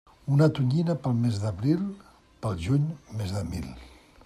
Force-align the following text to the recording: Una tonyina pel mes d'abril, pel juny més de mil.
Una 0.35 0.45
tonyina 0.59 0.95
pel 1.03 1.13
mes 1.25 1.37
d'abril, 1.43 1.85
pel 2.47 2.59
juny 2.65 2.91
més 3.21 3.37
de 3.39 3.45
mil. 3.53 3.69